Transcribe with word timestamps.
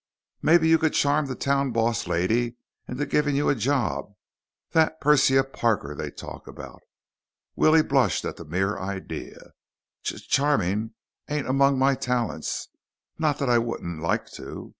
"Maybe 0.41 0.67
you 0.67 0.79
could 0.79 0.93
charm 0.95 1.27
that 1.27 1.39
town 1.41 1.69
boss 1.69 2.07
lady 2.07 2.55
into 2.87 3.05
giving 3.05 3.35
you 3.35 3.49
a 3.49 3.53
job. 3.53 4.15
That 4.71 4.99
Persia 4.99 5.43
Parker 5.43 5.93
they 5.93 6.09
talk 6.09 6.47
about." 6.47 6.81
Willie 7.55 7.83
blushed 7.83 8.25
at 8.25 8.37
the 8.37 8.43
mere 8.45 8.79
idea. 8.79 9.53
"Ch 10.03 10.27
charming 10.27 10.95
ain't 11.29 11.47
among 11.47 11.77
my 11.77 11.93
talents. 11.93 12.69
Not 13.19 13.37
that 13.37 13.49
I 13.51 13.59
wouldn't 13.59 13.99
l 13.99 14.03
like 14.07 14.25
to. 14.31 14.69